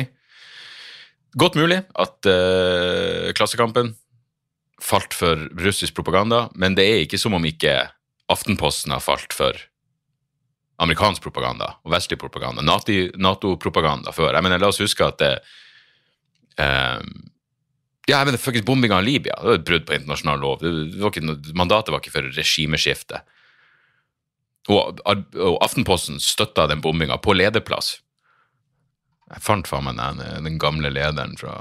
[1.36, 2.26] Godt mulig at
[3.36, 3.94] Klassekampen
[4.82, 7.78] falt for russisk propaganda, men det er ikke som om ikke
[8.32, 9.56] Aftenposten har falt for
[10.82, 14.34] amerikansk propaganda og vestlig propaganda, Nato-propaganda før.
[14.34, 15.32] Jeg mener, La oss huske at det,
[16.60, 17.00] uh,
[18.06, 20.60] Ja, jeg mener faktisk bombinga av Libya, det var et brudd på internasjonal lov.
[20.62, 23.18] Var ikke, mandatet var ikke for regimeskifte.
[24.70, 27.96] Og, og Aftenposten støtta den bombinga på lederplass.
[29.32, 31.58] Jeg fant faen meg den, den gamle lederen fra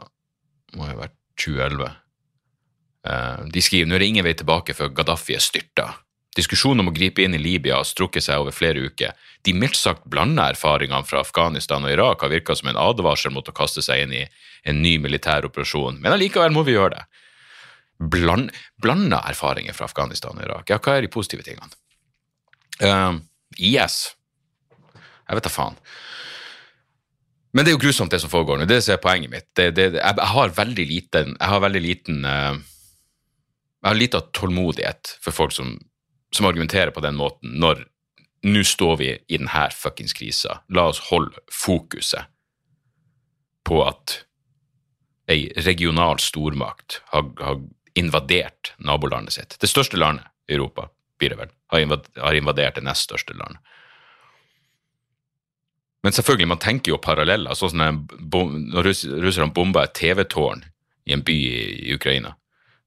[0.76, 1.94] må ha vært 2011.
[3.10, 5.88] Eh, De skriver nå er det ingen vei tilbake før Gaddafi er styrta.
[6.36, 9.14] Diskusjonen om å gripe inn i Libya har strukket seg over flere uker.
[9.48, 13.48] De mildt sagt blanda erfaringene fra Afghanistan og Irak har virka som en advarsel mot
[13.48, 14.26] å kaste seg inn i
[14.68, 17.06] en ny militær operasjon, men allikevel må vi gjøre det.
[18.12, 18.52] Bland,
[18.84, 20.68] blanda erfaringer fra Afghanistan og Irak.
[20.74, 21.72] Ja, hva er de positive tingene?
[22.84, 23.22] Uh,
[23.56, 24.18] IS.
[25.30, 25.80] Jeg vet da faen.
[27.56, 28.68] Men det er jo grusomt, det som foregår nå.
[28.68, 29.48] Det som er poenget mitt.
[29.56, 35.16] Det, det, jeg, har veldig liten Jeg har veldig liten eh, Jeg har lite tålmodighet
[35.24, 35.78] for folk som,
[36.36, 37.86] som argumenterer på den måten når
[38.46, 40.60] nå står vi i denne fuckings krisa.
[40.70, 42.28] La oss holde fokuset
[43.66, 44.20] på at
[45.32, 47.64] ei regional stormakt har, har
[47.98, 49.56] invadert nabolandet sitt.
[49.58, 53.58] Det største landet i Europa, blir det vel, har invadert det nest største landet.
[56.06, 58.90] Men selvfølgelig, man tenker jo paralleller, sånn som når
[59.24, 60.62] russerne bomba et TV-tårn
[61.10, 62.36] i en by i, Ukraina.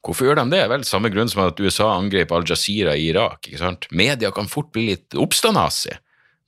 [0.07, 0.61] Hvorfor gjør de det?
[0.71, 3.49] Vel, samme grunn som at USA angrep Al Jazeera i Irak.
[3.49, 3.89] ikke sant?
[3.91, 5.97] Media kan fort bli litt oppstandasig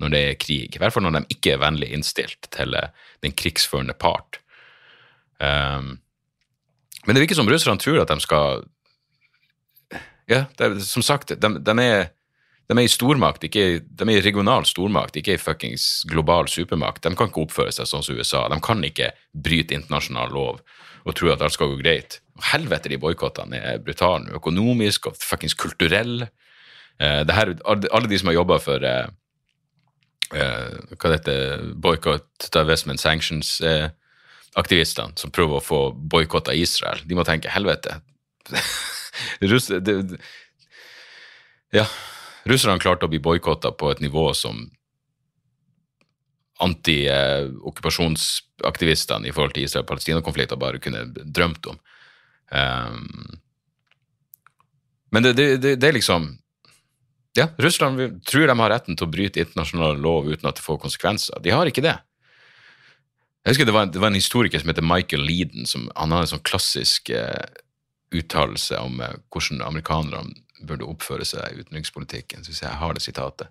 [0.00, 2.94] når det er krig, i hvert fall når de ikke er vennlig innstilt til eh,
[3.26, 4.38] den krigsførende part.
[5.42, 5.98] Um,
[7.04, 8.64] men det virker som russerne tror at de skal
[10.30, 12.12] Ja, det, som sagt, de, de er
[12.70, 17.02] de er i stormakt, ikke, de er i regional stormakt, ikke i fuckings global supermakt.
[17.02, 18.44] De kan ikke oppføre seg sånn som USA.
[18.52, 20.62] De kan ikke bryte internasjonal lov
[21.02, 22.20] og tro at alt skal gå greit.
[22.38, 24.30] Og helvete, de boikottene er brutale.
[24.38, 26.16] Økonomisk og fuckings kulturell.
[27.00, 29.06] Eh, her, alle de som har jobba for eh,
[30.36, 37.26] eh, hva det heter, boikott, divestment, sanctions-aktivistene som prøver å få boikotta Israel, de må
[37.26, 37.98] tenke helvete.
[39.50, 39.66] Russ,
[41.74, 41.86] ja,
[42.48, 44.70] russerne klarte å bli boikotta på et nivå som
[46.60, 51.78] anti-okkupasjonsaktivistene i forhold til Israel-Palestina-konflikter bare kunne drømt om.
[52.50, 53.40] Um,
[55.10, 56.22] men det, det, det, det er liksom
[57.38, 57.94] Ja, Russland
[58.26, 61.38] tror de har retten til å bryte internasjonal lov uten at det får konsekvenser.
[61.44, 61.98] De har ikke det.
[63.44, 66.20] Jeg husker det var, en, var en historiker som heter Michael Leeden, som han har
[66.24, 67.46] en sånn klassisk eh,
[68.10, 70.34] uttalelse om eh, hvordan amerikanerne
[70.66, 72.44] burde oppføre seg i utenrikspolitikken.
[72.44, 73.48] Så jeg har det sitatet.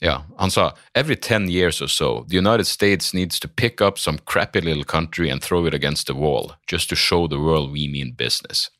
[0.00, 3.98] Ja, han sa Every ten years or so, the United States needs to pick up
[3.98, 7.72] some crappy little country and throw it against the wall, just to show the world
[7.72, 8.70] we mean business.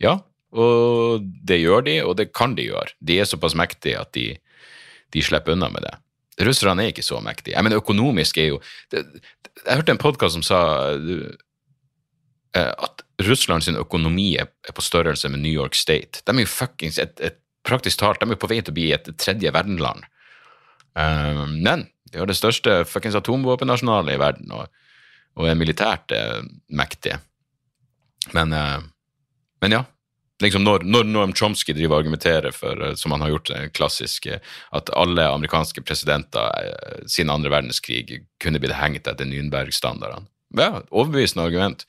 [0.00, 0.18] Ja,
[0.52, 2.94] og det gjør de, og det kan de gjøre.
[3.00, 4.38] De er såpass mektige at de,
[5.12, 5.94] de slipper unna med det.
[6.46, 7.54] Russerne er ikke så mektige.
[7.54, 9.04] Jeg mener, økonomisk er jo det,
[9.66, 10.58] Jeg hørte en podkast som sa
[12.54, 16.22] at Russland sin økonomi er på størrelse med New York State.
[16.26, 18.90] De er jo fuckings et, et, praktisk talt, de er på vei til å bli
[18.92, 20.04] et tredje verdenland.
[20.98, 24.68] Eh, men de har det største fuckings atomvåpennasjonalet i verden, og,
[25.40, 27.18] og er militært eh, mektige.
[28.36, 28.78] Men, eh,
[29.64, 29.84] men ja.
[30.42, 33.68] Liksom når, når Noam Chomsky driver og argumenterer for, eh, som han har gjort eh,
[33.72, 40.28] klassisk, eh, at alle amerikanske presidenter eh, siden andre verdenskrig kunne blitt hengt etter Nürnberg-standardene.
[40.58, 41.86] Ja, overbevisende argument.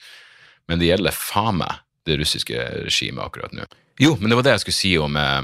[0.68, 3.66] Men det gjelder faen meg det russiske regimet akkurat nå.
[4.02, 5.42] Jo, men det var det jeg skulle si om eh,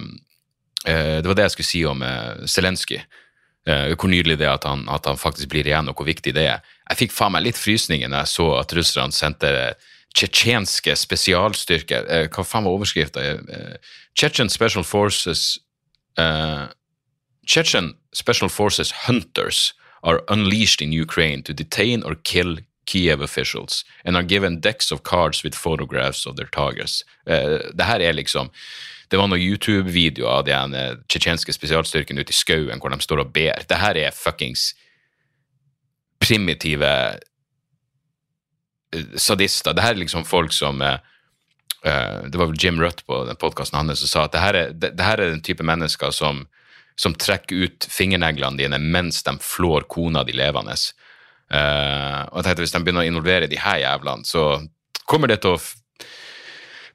[0.85, 3.03] eh, Det var det jeg skulle si om eh, Zelenskyj.
[3.61, 6.47] Hvor nydelig det er at han, at han faktisk blir igjen, og hvor viktig det
[6.49, 6.63] er.
[6.89, 9.51] Jeg fikk faen meg litt frysninger når jeg så at russerne sendte
[10.17, 13.21] tsjetsjenske spesialstyrker Hva faen var overskrifta?
[13.21, 15.59] Eh, Special Forces
[16.17, 16.65] eh,
[17.45, 22.57] Chechen Special Forces hunters are unleashed in Ukraine to detain or kill
[22.91, 27.05] Kiev officials and are given decks of cards with photographs of their targets.
[27.29, 28.51] Uh, det her er liksom
[29.11, 33.25] Det var noen YouTube-videoer av de ene tsjetsjenske spesialstyrkene ute i skauen hvor de står
[33.25, 33.65] og ber.
[33.67, 34.69] Det her er fuckings
[36.21, 36.85] primitive
[38.95, 39.73] eh, sadister.
[39.73, 40.99] Det her er liksom folk som eh,
[41.83, 44.73] Det var vel Jim Rutt på den podkasten hans som sa at det her er,
[44.73, 46.45] det, det her er den type mennesker som,
[46.95, 50.77] som trekker ut fingerneglene dine mens de flår kona di levende.
[51.51, 54.61] Eh, og jeg tenkte Hvis de begynner å involvere de her jævlene, så
[55.09, 55.63] kommer det til å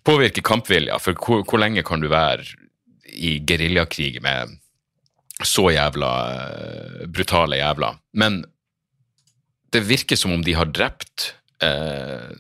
[0.07, 1.01] påvirke kampvilja.
[1.03, 2.47] For hvor, hvor lenge kan du være
[3.13, 4.57] i geriljakrig med
[5.45, 7.99] så jævla uh, brutale jævler?
[8.17, 8.45] Men
[9.75, 12.33] det virker som om de har drept uh,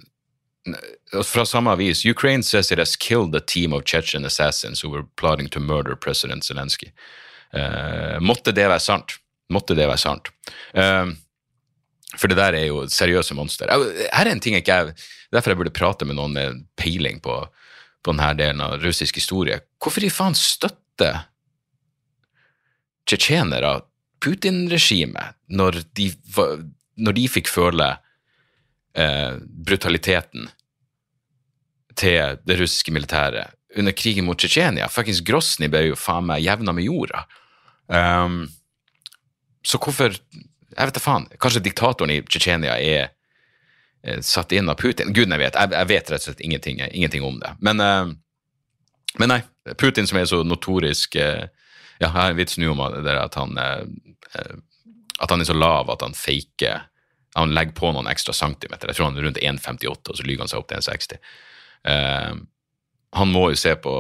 [1.23, 5.05] fra samme avis Ukraine says it has killed a team of Chechen assassins who were
[5.17, 6.91] plotting to murder President Zelensky.
[7.53, 9.19] Eh, måtte det være sant?
[9.53, 10.31] Måtte det være sant?
[10.75, 11.07] Eh,
[12.15, 13.71] For det der er jo seriøse monster.
[13.73, 17.19] Her er en ting jeg ikke er, Derfor jeg burde prate med noen med peiling
[17.23, 17.35] på,
[18.03, 19.59] på denne delen av russisk historie.
[19.83, 21.27] Hvorfor i faen støtter
[23.07, 23.81] tsjetsjenere
[24.23, 25.83] Putin-regimet når,
[26.97, 27.91] når de fikk føle
[28.97, 30.49] eh, brutaliteten
[31.99, 34.89] til det russiske militæret under krigen mot Tsjetsjenia?
[34.89, 37.27] Fuckings Grosny ble jo faen meg jevna med jorda.
[37.87, 38.47] Um,
[39.67, 40.15] så hvorfor
[40.77, 41.27] Jeg vet da faen.
[41.41, 43.03] Kanskje diktatoren i Tsjetsjenia er
[44.05, 45.13] eh, satt inn av Putin?
[45.17, 45.57] Gud, jeg vet.
[45.57, 47.55] Jeg, vet rett og slett ingenting, ingenting om det.
[47.65, 48.11] Men, eh,
[49.21, 49.41] men nei.
[49.81, 51.49] Putin som er så notorisk eh,
[51.97, 56.03] Ja, jeg har en vits nå om at han At han er så lav at
[56.05, 56.85] han faker
[57.35, 58.93] Han legger på noen ekstra centimeter.
[58.93, 61.19] Jeg tror han er rundt 1,58, og så lyver han seg opp til 1,60.
[61.87, 62.37] Eh,
[63.17, 63.93] han må jo se på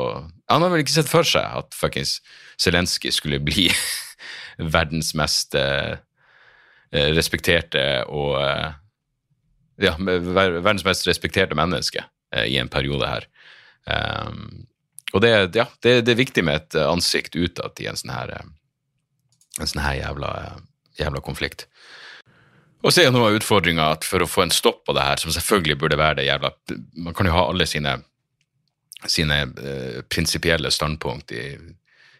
[0.50, 2.18] Han har vel ikke sett for seg at fuckings
[2.60, 3.68] Zelenskyj skulle bli
[4.76, 5.98] verdens mest eh,
[7.16, 8.74] respekterte og eh,
[9.76, 12.00] Ja, verdens mest respekterte menneske
[12.32, 13.26] eh, i en periode her.
[13.84, 14.64] Um,
[15.12, 18.32] og det, ja, det, det er viktig med et ansikt utad i en sånn her,
[18.38, 18.48] eh,
[19.60, 20.58] en sånn her jævla, eh,
[21.02, 21.66] jævla konflikt.
[22.84, 25.22] Og så er noe av utfordringa at for å få en stopp på det her,
[25.22, 26.52] som selvfølgelig burde være det jævla
[27.02, 27.96] Man kan jo ha alle sine,
[29.06, 31.46] sine eh, prinsipielle standpunkt i,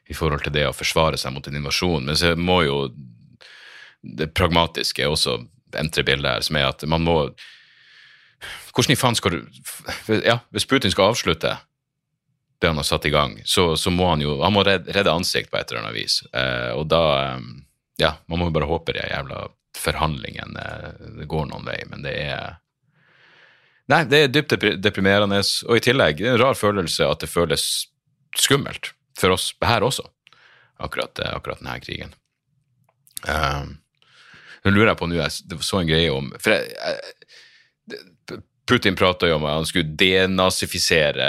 [0.09, 2.79] i forhold til det å forsvare seg mot en invasjon, men så må jo
[4.19, 5.41] det pragmatiske også
[5.77, 7.19] entrer bildet her, som er at man må
[8.77, 9.39] Hvordan i faen skal du
[10.27, 11.57] Ja, hvis Putin skal avslutte
[12.61, 15.51] det han har satt i gang, så, så må han jo han må redde, ansikt
[15.53, 16.23] på et eller annet vis.
[16.33, 17.49] Eh, og da eh,
[18.01, 20.65] Ja, man må jo bare håpe de jævla forhandlingene
[21.19, 22.57] det går noen vei, men det er
[23.93, 25.39] Nei, det er dypt deprimerende,
[25.69, 27.87] og i tillegg det er en rar følelse at det føles
[28.35, 30.03] skummelt for oss her også,
[30.83, 32.15] akkurat, eh, akkurat denne krigen.
[33.25, 33.77] Um,
[34.67, 39.37] nå lurer jeg på nå, jeg så en greie om For jeg, Putin prata jo
[39.39, 41.29] om at han skulle denazifisere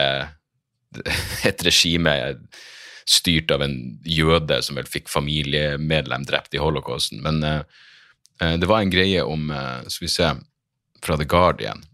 [1.49, 2.13] et regime
[3.07, 7.21] styrt av en jøde som vel fikk familiemedlem drept i holocausten.
[7.23, 10.31] Men eh, det var en greie om uh, Skal vi se
[11.03, 11.85] Fra The Guardian.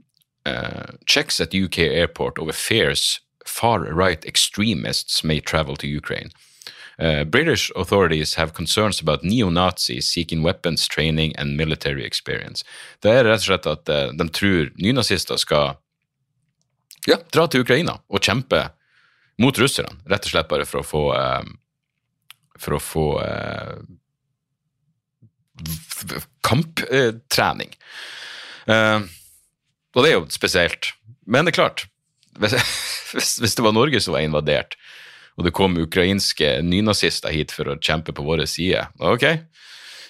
[0.48, 6.32] Uh, checks at UK airport over fears far-right extremists may travel to Ukraine.
[7.00, 12.64] Uh, British authorities have concerns about neo-Nazis seeking weapons training and military experience.
[13.02, 15.76] Det er rett og slett at uh, de tror nynazister skal
[17.08, 18.68] ja, dra til Ukraina og kjempe
[19.42, 21.44] mot russerne, rett og slett bare for å få uh,
[22.62, 23.08] for å få
[25.58, 27.74] v- kamptrening.
[28.68, 29.00] Eh,
[29.94, 30.94] og det er jo spesielt.
[31.26, 31.86] Men det er klart,
[32.40, 32.56] hvis,
[33.42, 34.78] hvis det var Norge som var invadert,
[35.38, 39.26] og det kom ukrainske nynazister hit for å kjempe på vår side, ok,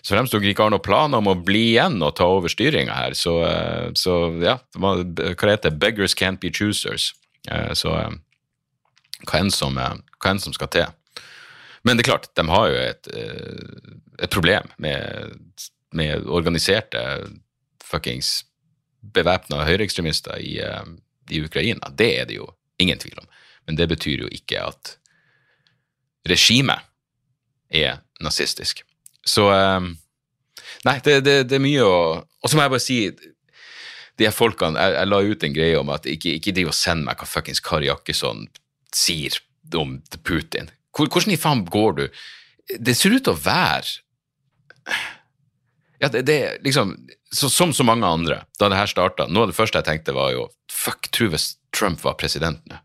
[0.04, 2.96] så fremst dere ikke har noen planer om å bli igjen og ta over styringa
[2.98, 7.14] her, så, eh, så ja, hva heter det beggars can't be choosers.
[7.48, 8.12] Eh, Så eh,
[9.24, 11.22] hva enn som, hva enn som skal til.
[11.84, 13.08] Men det er klart, de har jo et,
[14.20, 15.32] et problem med,
[15.96, 17.00] med organiserte
[17.84, 18.44] fuckings
[19.16, 20.58] bevæpna høyreekstremister i,
[21.32, 21.92] i Ukraina.
[21.92, 22.48] Det er det jo
[22.80, 23.28] ingen tvil om.
[23.68, 24.98] Men det betyr jo ikke at
[26.30, 26.86] regimet
[27.74, 28.84] er nazistisk.
[29.26, 29.92] Så eh,
[30.84, 31.96] Nei, det, det, det er mye å
[32.44, 32.98] Og så må jeg bare si
[34.20, 36.76] de her folkene, jeg, jeg la ut en greie om at ikke, ikke driv og
[36.78, 38.44] send meg hva fuckings Kari Jakkesson
[38.94, 39.40] sier
[39.80, 40.70] om Putin.
[40.94, 42.04] Hvor, hvordan i faen går du?
[42.78, 43.90] Det ser ut til å være
[46.04, 46.94] ja, det, det liksom
[47.32, 50.16] så, Som så mange andre, da det her starta Noe av det første jeg tenkte,
[50.16, 52.78] var jo Fuck, tro hvis Trump var president nå.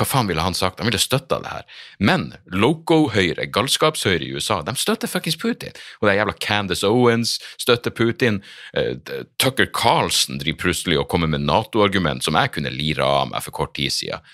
[0.00, 0.78] Hva faen ville han sagt?
[0.80, 1.64] Han ville støtta det her.
[2.00, 5.76] Men loco-høyre, galskapshøyre i USA, de støtter fuckings Putin.
[6.00, 8.38] Og det er jævla Candace Owens støtter Putin.
[8.72, 8.96] Uh,
[9.36, 13.58] Tucker Carlson driver plutselig og kommer med Nato-argument som jeg kunne lira av meg for
[13.60, 14.24] kort tid siden.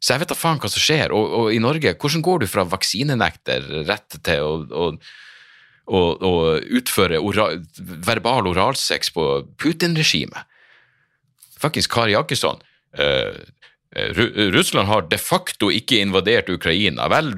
[0.00, 1.12] Så jeg vet da faen hva som skjer.
[1.12, 4.92] Og, og i Norge, hvordan går du fra vaksinenekter rett til å, å
[5.90, 6.00] å,
[6.78, 7.48] utføre ora,
[8.06, 9.24] verbal oralsex på
[9.58, 10.46] Putin-regimet.
[11.60, 12.62] Fuckings Kari Jakkesson.
[12.94, 13.48] Ru-
[13.90, 17.08] Russland har de facto ikke invadert Ukraina.
[17.10, 17.32] Vel,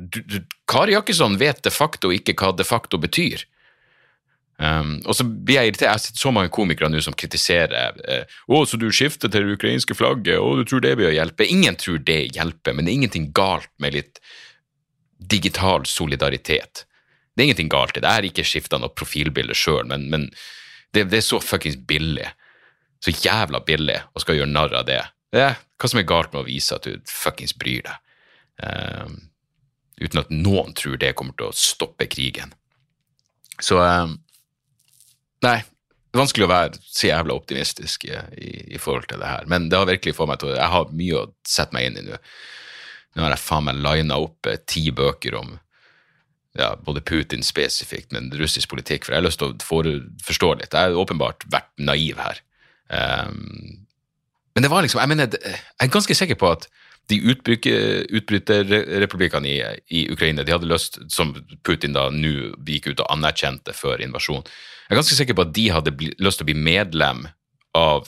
[0.68, 3.46] Kari Jakkesson vet de facto ikke hva de facto betyr.
[4.62, 5.86] Um, og så blir Jeg irritert.
[5.88, 9.48] Jeg har sett så mange komikere nå som kritiserer Uh, Å, så du skifter til
[9.48, 11.48] det ukrainske flagget, Å, du tror det vil hjelpe.
[11.48, 14.20] Ingen tror det hjelper, men det er ingenting galt med litt
[15.18, 16.84] digital solidaritet.
[17.32, 18.06] Det er ingenting galt i det.
[18.06, 20.28] Jeg har ikke skifta noe profilbilde sjøl, men, men
[20.92, 22.28] det, det er så fuckings billig.
[23.02, 25.00] Så jævla billig å skal gjøre narr av det.
[25.32, 27.98] det hva som er galt med å vise at du fuckings bryr deg?
[28.62, 29.16] Um,
[29.98, 32.54] uten at noen tror det kommer til å stoppe krigen.
[33.62, 34.20] Så um,
[35.42, 35.56] Nei,
[36.14, 39.48] vanskelig å være så jævla optimistisk i, i, i, forhold til det her.
[39.50, 41.98] Men det har virkelig fått meg til å Jeg har mye å sette meg inn
[41.98, 42.20] i nå.
[43.12, 45.56] Nå har jeg faen meg lina opp eh, ti bøker om
[46.54, 49.88] ja, både Putin spesifikt, men russisk politikk, for jeg har lyst til å for,
[50.22, 50.72] forstå litt.
[50.76, 52.40] Jeg har åpenbart vært naiv her.
[52.92, 53.81] Um,
[54.54, 56.68] men det var liksom Jeg mener, jeg er ganske sikker på at
[57.10, 59.56] de utbryterrepublikkene i,
[59.90, 61.34] i Ukraina de hadde lyst, som
[61.66, 62.34] Putin da nå
[62.68, 66.36] gikk ut og anerkjente før invasjonen Jeg er ganske sikker på at de hadde lyst
[66.40, 67.18] til å bli medlem
[67.78, 68.00] av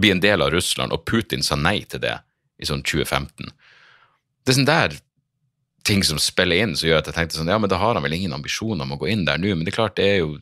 [0.00, 2.14] Bli en del av Russland, og Putin sa nei til det
[2.62, 3.50] i sånn 2015.
[4.40, 4.94] Det er sånn der
[5.84, 8.04] ting som spiller inn, som gjør at jeg tenkte sånn, ja, men da har han
[8.04, 9.54] vel ingen ambisjoner om å gå inn der nå.
[9.54, 10.36] Men det er klart, det er jo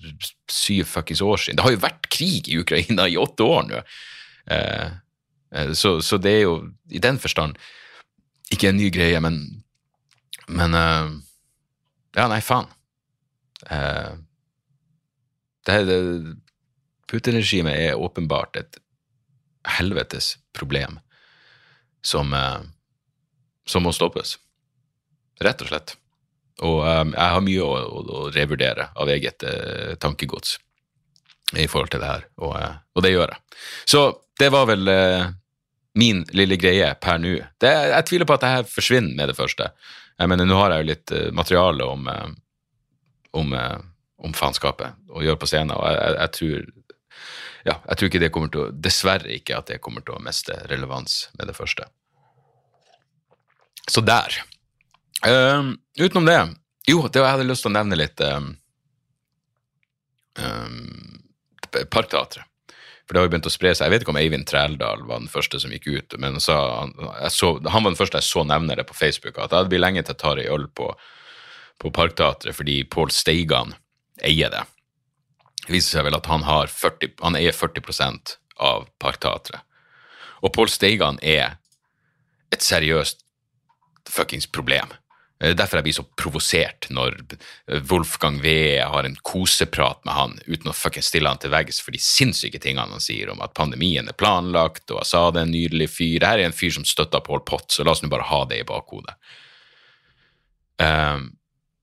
[0.51, 1.59] syv fuckings år siden.
[1.59, 3.83] Det har jo vært krig i Ukraina i åtte år nå.
[4.55, 4.89] Eh,
[5.73, 6.57] så, så, det er jo
[6.93, 7.57] i den forstand
[8.53, 9.65] ikke en ny greie, men
[10.49, 11.13] Men uh,
[12.17, 12.67] Ja, nei, faen.
[13.69, 14.17] Uh,
[15.69, 15.99] det, det
[17.09, 18.79] Putin-regimet er åpenbart et
[19.79, 20.99] helvetes problem
[22.05, 22.65] som, uh,
[23.69, 24.39] som må stoppes.
[25.45, 25.95] Rett og slett.
[26.65, 29.45] Og um, jeg har mye å, å, å revurdere av eget
[30.01, 30.57] tankegods
[31.57, 32.57] i forhold til det her, og,
[32.93, 33.61] og, det gjør jeg.
[33.89, 34.01] Så
[34.39, 34.89] det var vel
[35.99, 37.35] min lille greie per nå.
[37.63, 39.71] Jeg tviler på at det her forsvinner med det første.
[40.19, 42.29] Jeg mener, Nå har jeg jo litt eh, materiale om, eh,
[43.39, 43.79] om, uh,
[44.23, 48.23] om, faenskapet å gjøre på scenen, og jeg, jeg, jeg, tror ja, jeg tror ikke
[48.23, 51.57] det kommer til å Dessverre ikke at det kommer til å miste relevans med det
[51.59, 51.87] første.
[53.89, 54.41] Så der.
[55.27, 56.39] Uh, utenom det
[56.87, 58.53] Jo, det jeg hadde lyst til å nevne litt um,
[60.39, 61.19] um,
[61.91, 62.48] Parkteatret.
[63.09, 63.87] For det har jo begynt å spre seg.
[63.87, 66.91] Jeg vet ikke om Eivind Trældal var den første som gikk ut, men så, han,
[67.33, 70.03] så, han, var den første jeg så nevne det på Facebook, at det blir lenge
[70.05, 70.91] til jeg tar ei øl på,
[71.81, 73.73] på Parkteatret fordi Pål Steigan
[74.21, 74.61] eier det.
[75.65, 78.37] Det viser seg vel at han, 40, han eier 40%
[78.69, 79.65] av Parkteatret.
[80.45, 81.57] Og Pål Steigan er
[82.53, 83.25] et seriøst
[84.09, 84.93] fuckings problem.
[85.39, 87.15] Er derfor jeg blir så provosert når
[87.91, 92.01] Wolfgang Wee har en koseprat med han uten å stille han til veggs for de
[92.03, 96.19] sinnssyke tingene han sier om at pandemien er planlagt, og Assad er en nydelig fyr.
[96.19, 98.65] Dette er en fyr som støtter Paul Pott, så la oss nå bare ha det
[98.65, 99.15] i bakhodet.
[100.83, 101.31] Um,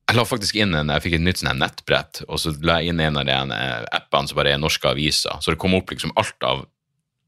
[0.06, 2.92] jeg la faktisk inn en, jeg fikk et nytt sånn nettbrett, og så la jeg
[2.92, 3.60] inn en av de
[3.96, 5.40] appene som bare er norske aviser.
[5.40, 6.68] Så det kom opp liksom alt av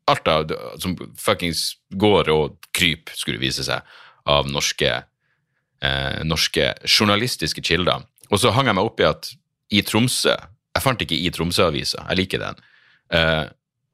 [0.08, 3.84] alt av, som fuckings går og kryper, skulle det vise seg,
[4.28, 4.92] av norske
[5.82, 8.06] eh, norske journalistiske kilder.
[8.32, 9.32] Og så hang jeg meg opp i at
[9.74, 10.36] i Tromsø
[10.78, 12.60] Jeg fant ikke i Tromsø-avisa, jeg liker den.
[13.10, 13.46] Eh,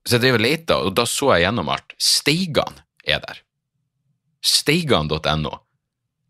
[0.03, 1.93] så jeg drev og leita, og da så jeg gjennom alt.
[1.95, 3.39] Steigan er der.
[4.43, 5.53] Steigan.no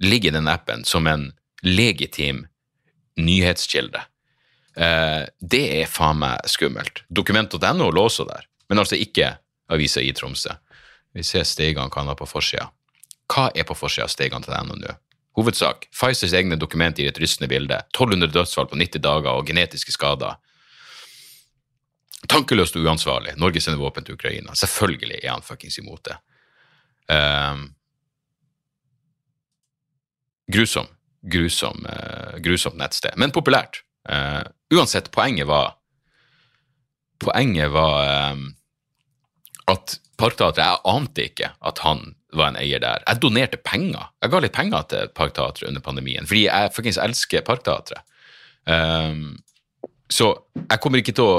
[0.04, 1.32] ligger i den appen som en
[1.66, 2.44] legitim
[3.18, 4.04] nyhetskilde.
[4.78, 7.02] Eh, det er faen meg skummelt.
[7.10, 9.36] Dokument.no lå også der, men altså ikke
[9.74, 10.54] avisa i Tromsø.
[11.14, 12.70] Vi ser Steigan kan ha på forsida.
[13.30, 14.96] Hva er på forsida av Steigan.no nå?
[15.38, 15.88] Hovedsak.
[15.94, 17.80] Pfizers egne dokument gir et rystende bilde.
[17.96, 20.38] 1200 dødsfall på 90 dager og genetiske skader.
[22.30, 23.34] Tankeløst og uansvarlig.
[23.38, 24.56] Norge sender våpen til Ukraina.
[24.56, 26.18] Selvfølgelig er han fuckings imot det.
[27.12, 27.66] Um,
[30.54, 30.88] grusom.
[31.34, 33.18] Grusom, uh, grusomt nettsted.
[33.18, 33.82] Men populært.
[34.10, 34.44] Uh,
[34.74, 35.80] uansett, poenget var
[37.24, 38.50] Poenget var um,
[39.72, 43.04] at Parkteatret Jeg ante ikke at han var en eier der.
[43.08, 44.10] Jeg donerte penger.
[44.22, 48.06] Jeg ga litt penger til Parkteatret under pandemien, fordi jeg fuckings elsker Parkteatret.
[48.66, 49.36] Um,
[50.12, 51.36] så jeg kommer ikke til å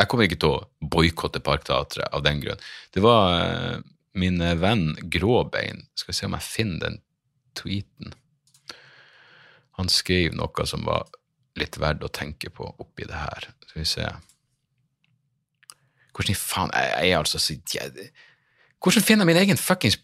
[0.00, 2.60] jeg kommer ikke til å boikotte Parkteatret av den grunn.
[2.94, 3.82] Det var uh,
[4.16, 6.98] min venn Gråbein Skal vi se om jeg finner den
[7.58, 8.14] tweeten.
[9.76, 11.08] Han skrev noe som var
[11.60, 13.50] litt verdt å tenke på oppi det her.
[13.66, 14.08] Skal vi se
[16.20, 17.56] Hvordan faen Jeg, jeg er altså så
[18.80, 19.98] Hvordan finner jeg min egen fuckings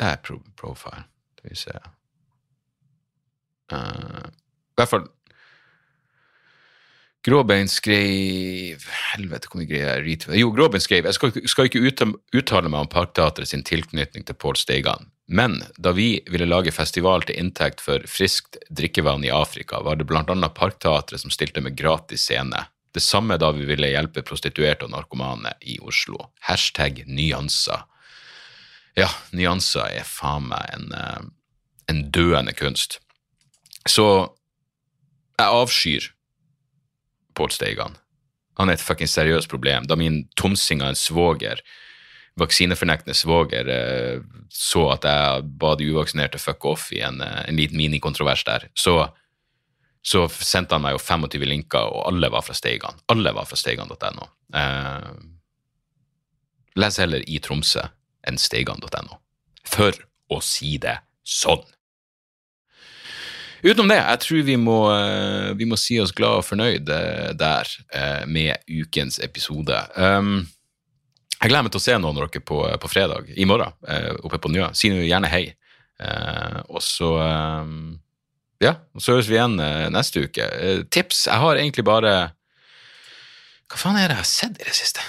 [0.00, 1.04] det er pro profile.
[1.38, 1.78] Skal vi se
[3.72, 5.08] uh, I hvert fall
[7.20, 8.80] Gråbein skrev
[9.12, 12.92] Helvete, hvor mye greier jeg Jo, Gråbein skrev Jeg skal, skal ikke uttale meg om
[12.92, 18.00] Parkteatret sin tilknytning til Pål Steigan, men da vi ville lage festival til inntekt for
[18.08, 22.64] friskt drikkevann i Afrika, var det blant annet Parkteatret som stilte med gratis scene.
[22.94, 26.30] Det samme da vi ville hjelpe prostituerte og narkomane i Oslo.
[26.46, 27.84] Hashtag nyanser.
[28.98, 31.20] Ja, nyanser er faen meg en, eh,
[31.88, 32.98] en døende kunst.
[33.86, 34.34] Så
[35.38, 36.10] jeg avskyr
[37.34, 37.96] Pål Steigan.
[38.58, 39.86] Han er et fuckings seriøst problem.
[39.86, 41.62] Da min tomsing av en svoger,
[42.40, 44.20] vaksinefornektende svoger, eh,
[44.50, 48.68] så at jeg ba de uvaksinerte fuck off i en, eh, en liten minikontrovers der,
[48.74, 49.12] så
[50.02, 53.02] så sendte han meg jo 25 linker, og alle var fra Steigan.
[53.12, 54.28] Alle var fra steigan.no.
[54.56, 55.10] Eh,
[56.80, 57.84] les heller i Tromsø
[58.28, 59.20] enn steigan.no.
[59.68, 59.96] For
[60.30, 60.96] å si det
[61.26, 61.62] sånn.
[63.60, 67.32] Utenom det, jeg tror vi må, eh, vi må si oss glad og fornøyd eh,
[67.36, 69.76] der eh, med ukens episode.
[70.00, 70.46] Um,
[71.36, 73.72] jeg gleder meg til å se noen av dere på, på fredag, i morgen,
[74.24, 74.66] oppe på Njø.
[74.76, 75.46] Si nå gjerne hei.
[76.68, 77.94] Og så um,
[78.60, 79.56] Ja, så høres vi igjen
[79.94, 80.46] neste uke.
[80.92, 81.24] Tips?
[81.30, 82.12] Jeg har egentlig bare
[83.70, 85.04] Hva faen er det jeg har sett i det siste?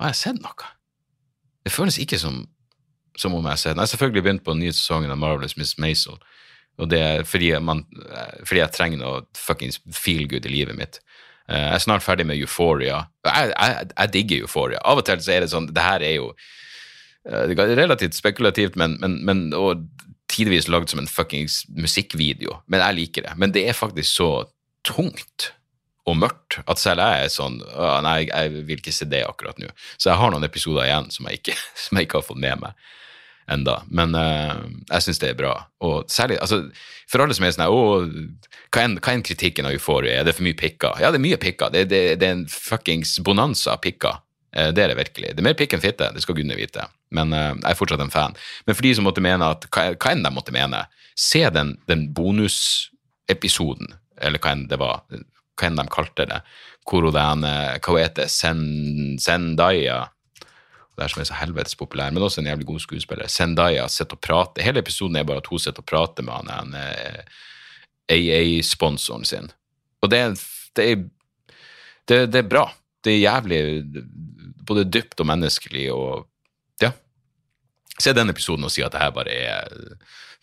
[0.00, 0.68] Har jeg sett noe?
[1.64, 2.42] Det føles ikke som,
[3.16, 5.56] som om jeg har sett Jeg har selvfølgelig begynt på den nye sesongen av Marvelous
[5.56, 6.18] Miss Maisel.
[6.76, 7.84] Og det er fordi, man,
[8.42, 10.98] fordi jeg trenger noe fuckings feel good i livet mitt.
[11.48, 13.04] Eh, jeg er snart ferdig med Euphoria.
[13.26, 14.80] Jeg, jeg, jeg, digger Euphoria.
[14.82, 16.30] Av og til så er det sånn Det her er jo
[17.28, 19.86] eh, relativt spekulativt, men, men, men og
[20.34, 22.60] tidvis lagd som en fuckings musikkvideo.
[22.70, 23.36] Men jeg liker det.
[23.40, 24.30] Men det er faktisk så
[24.86, 25.52] tungt
[26.04, 27.62] og mørkt at selv jeg er sånn
[28.04, 29.70] Nei, jeg vil ikke se det akkurat nå.
[29.96, 31.56] Så jeg har noen episoder igjen som jeg ikke,
[31.86, 32.84] som jeg ikke har fått med meg
[33.50, 33.82] enda.
[33.92, 35.54] Men uh, jeg syns det er bra.
[35.84, 36.62] Og særlig altså,
[37.10, 40.20] for alle som er sånn hva, hva en kritikken av Euphoria?
[40.20, 41.00] Er det for mye pikker?
[41.02, 41.72] Ja, det er mye pikker.
[41.74, 44.22] Det, det, det er en fuckings bonanza av pikker.
[44.56, 45.34] Uh, det er det virkelig.
[45.34, 46.86] Det er mer pikk enn fitte, det skal gudene vite.
[47.14, 48.38] Men uh, jeg er fortsatt en fan.
[48.66, 50.84] Men for de som måtte mene at hva, enn de måtte mene,
[51.18, 56.40] se den, den bonusepisoden, eller hva enn det var, hva enn de kalte det,
[56.88, 58.32] hvor den, hva heter det,
[59.22, 60.02] Zendaya
[61.02, 63.30] er som er så helvetes populær, men også en jævlig god skuespiller.
[63.30, 64.62] Zendaya sitter og prater.
[64.62, 66.76] Hele episoden er bare at hun sitter og prater med han,
[68.10, 69.50] AA-sponsoren sin.
[70.02, 70.20] Og det,
[70.76, 70.86] det,
[72.08, 72.68] det, det, er bra.
[73.04, 73.60] Det er jævlig
[74.66, 76.30] både dypt og menneskelig og
[76.82, 76.90] Ja.
[78.00, 79.68] Se den episoden og si at det her bare er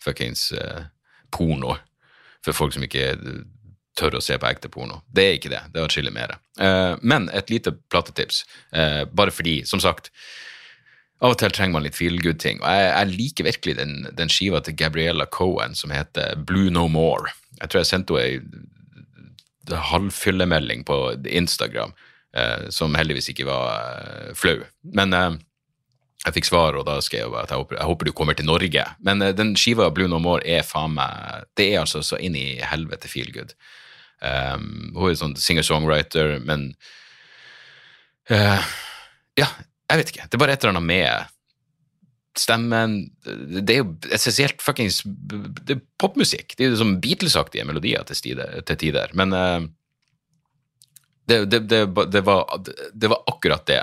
[0.00, 0.86] fuckings uh,
[1.30, 1.76] porno
[2.44, 3.12] for folk som ikke
[3.98, 5.02] tør å se på ekte porno.
[5.12, 5.60] Det er ikke det.
[5.68, 6.38] Det er atskillig mer.
[6.56, 10.08] Uh, men et lite platetips, uh, bare fordi, som sagt
[11.22, 12.58] av og til trenger man litt feel good-ting.
[12.64, 16.88] Og jeg, jeg, liker virkelig den, den, skiva til Gabriella Cohen som heter Blue No
[16.90, 17.30] More.
[17.60, 18.64] Jeg tror jeg sendte henne
[19.70, 20.96] ei halvfyllemelding på
[21.30, 21.92] Instagram
[22.72, 24.62] som heldigvis ikke var flau.
[24.96, 25.12] Men
[26.22, 28.36] jeg fikk svar, og da skrev jeg bare at jeg håper, jeg håper du kommer
[28.38, 28.84] til Norge.
[29.04, 32.46] Men den skiva Blue No More er faen meg Det er altså så inn i
[32.62, 33.52] helvete feel good.
[34.22, 36.70] Um, hun er sånn singer-songwriter, men
[38.30, 38.62] uh,
[39.38, 39.48] Ja,
[39.90, 40.26] jeg vet ikke.
[40.28, 41.38] Det er bare et eller annet med
[42.38, 42.94] stemmen
[43.26, 46.54] Det er jo essensielt fuckings Det er popmusikk.
[46.54, 49.10] Det er jo sånn Beatles-aktige melodier til, til, tider.
[49.18, 49.58] Men uh,
[51.30, 53.82] det, det, det, var, det var akkurat det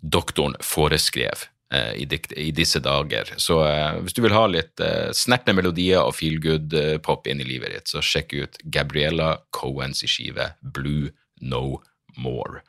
[0.00, 3.28] doktoren foreskrev Eh, i, i, disse dager.
[3.36, 7.28] Så eh, hvis du vil ha litt eh, snertne melodier og feel good uh, pop
[7.30, 11.78] inn i livet ditt, så sjekk ut Gabriella Cohens skive Blue No
[12.18, 12.64] More.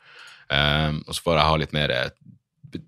[0.54, 1.96] Um, og så får jeg ha litt mer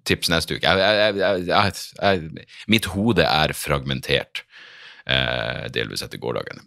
[0.06, 0.76] tips neste uke.
[0.84, 4.44] Jeg, jeg, jeg, mitt hode er fragmentert,
[5.76, 6.62] delvis etter gårsdagen.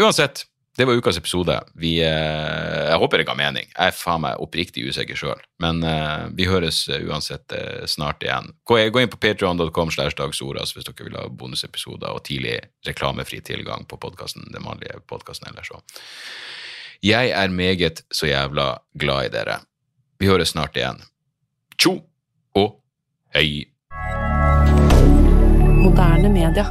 [0.00, 0.46] uansett,
[0.78, 1.60] det var ukas episode.
[1.74, 3.66] Vi, eh, jeg håper det ga mening.
[3.72, 5.40] Jeg er faen meg oppriktig usikker sjøl.
[5.58, 7.50] Men uh, vi høres uh, uansett
[7.90, 8.52] snart igjen.
[8.62, 10.30] Gå, inn på patreon.com hvis dere
[11.02, 15.82] vil ha bonusepisoder og tidlig reklamefri tilgang på podkasten, den vanlige podkasten ellers òg.
[17.02, 19.60] Jeg er meget så jævla glad i dere.
[20.22, 21.02] Vi høres snart igjen.
[21.74, 21.98] Tjo
[22.54, 22.76] og
[23.34, 23.66] hei.
[25.82, 26.70] Moderne media.